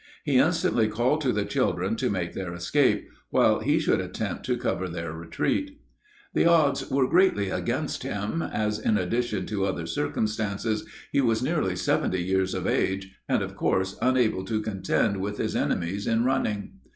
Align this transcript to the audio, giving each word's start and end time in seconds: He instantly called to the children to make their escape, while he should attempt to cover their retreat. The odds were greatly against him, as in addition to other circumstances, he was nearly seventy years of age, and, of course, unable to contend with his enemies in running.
He 0.25 0.37
instantly 0.39 0.87
called 0.87 1.21
to 1.21 1.31
the 1.31 1.45
children 1.45 1.95
to 1.97 2.09
make 2.09 2.33
their 2.33 2.55
escape, 2.55 3.07
while 3.29 3.59
he 3.59 3.77
should 3.77 3.99
attempt 4.01 4.43
to 4.47 4.57
cover 4.57 4.89
their 4.89 5.13
retreat. 5.13 5.79
The 6.33 6.47
odds 6.47 6.89
were 6.89 7.07
greatly 7.07 7.51
against 7.51 8.01
him, 8.01 8.41
as 8.41 8.79
in 8.79 8.97
addition 8.97 9.45
to 9.45 9.65
other 9.67 9.85
circumstances, 9.85 10.87
he 11.11 11.21
was 11.21 11.43
nearly 11.43 11.75
seventy 11.75 12.23
years 12.23 12.55
of 12.55 12.65
age, 12.65 13.13
and, 13.29 13.43
of 13.43 13.55
course, 13.55 13.95
unable 14.01 14.43
to 14.45 14.59
contend 14.63 15.17
with 15.17 15.37
his 15.37 15.55
enemies 15.55 16.07
in 16.07 16.23
running. 16.23 16.79